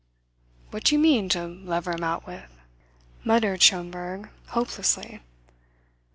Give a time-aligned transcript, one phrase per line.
[0.71, 2.49] "What do you mean, to lever him out with?"
[3.23, 5.21] muttered Schomberg hopelessly.